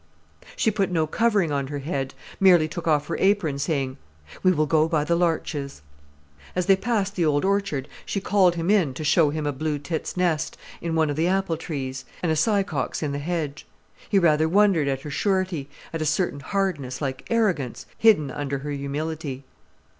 She 0.55 0.71
put 0.71 0.89
no 0.89 1.05
covering 1.05 1.51
on 1.51 1.67
her 1.67 1.77
head, 1.77 2.15
merely 2.39 2.67
took 2.67 2.87
off 2.87 3.05
her 3.07 3.17
apron, 3.19 3.59
saying, 3.59 3.97
"We 4.41 4.51
will 4.51 4.65
go 4.65 4.87
by 4.87 5.03
the 5.03 5.15
larches." 5.15 5.83
As 6.55 6.65
they 6.65 6.75
passed 6.75 7.15
the 7.15 7.23
old 7.23 7.45
orchard, 7.45 7.87
she 8.03 8.19
called 8.19 8.55
him 8.55 8.71
in 8.71 8.95
to 8.95 9.03
show 9.03 9.29
him 9.29 9.45
a 9.45 9.51
blue 9.51 9.77
tit's 9.77 10.17
nest 10.17 10.57
in 10.81 10.95
one 10.95 11.11
of 11.11 11.15
the 11.17 11.27
apple 11.27 11.55
trees, 11.55 12.03
and 12.23 12.31
a 12.31 12.35
sycock's 12.35 13.03
in 13.03 13.11
the 13.11 13.19
hedge. 13.19 13.67
He 14.09 14.17
rather 14.17 14.49
wondered 14.49 14.87
at 14.87 15.01
her 15.01 15.11
surety, 15.11 15.69
at 15.93 16.01
a 16.01 16.05
certain 16.07 16.39
hardness 16.39 16.99
like 16.99 17.27
arrogance 17.29 17.85
hidden 17.99 18.31
under 18.31 18.57
her 18.57 18.71
humility. 18.71 19.43